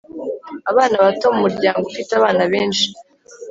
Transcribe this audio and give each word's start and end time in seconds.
abana 0.71 0.95
bato 1.03 1.25
mu 1.33 1.39
muryango 1.45 1.83
ufite 1.87 2.11
abana 2.19 2.43
benshi 2.53 2.85